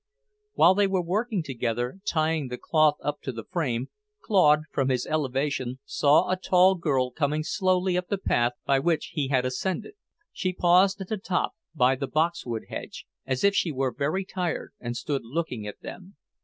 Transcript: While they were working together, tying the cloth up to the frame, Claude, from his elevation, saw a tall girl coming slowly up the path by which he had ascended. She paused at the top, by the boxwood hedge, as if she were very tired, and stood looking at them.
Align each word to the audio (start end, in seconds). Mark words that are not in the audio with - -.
While 0.53 0.73
they 0.73 0.87
were 0.87 1.03
working 1.03 1.43
together, 1.43 1.99
tying 2.07 2.47
the 2.47 2.57
cloth 2.57 2.95
up 3.03 3.21
to 3.21 3.31
the 3.31 3.43
frame, 3.43 3.89
Claude, 4.23 4.63
from 4.71 4.89
his 4.89 5.05
elevation, 5.05 5.77
saw 5.85 6.31
a 6.31 6.35
tall 6.37 6.73
girl 6.73 7.11
coming 7.11 7.43
slowly 7.43 7.95
up 7.97 8.07
the 8.07 8.17
path 8.17 8.53
by 8.65 8.79
which 8.79 9.11
he 9.13 9.27
had 9.27 9.45
ascended. 9.45 9.93
She 10.33 10.53
paused 10.53 11.01
at 11.01 11.09
the 11.09 11.17
top, 11.17 11.53
by 11.75 11.93
the 11.95 12.07
boxwood 12.07 12.63
hedge, 12.69 13.05
as 13.27 13.43
if 13.43 13.53
she 13.53 13.71
were 13.71 13.93
very 13.95 14.25
tired, 14.25 14.73
and 14.79 14.97
stood 14.97 15.21
looking 15.23 15.67
at 15.67 15.81
them. 15.81 16.15